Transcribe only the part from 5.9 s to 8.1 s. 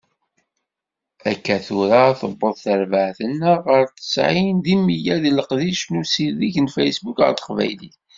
usideg n Facebook ɣer teqbaylit.